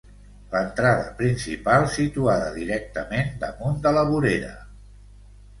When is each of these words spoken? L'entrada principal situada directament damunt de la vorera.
L'entrada 0.53 1.11
principal 1.19 1.85
situada 1.97 2.47
directament 2.57 3.31
damunt 3.45 3.79
de 3.85 3.93
la 3.99 4.07
vorera. 4.11 4.53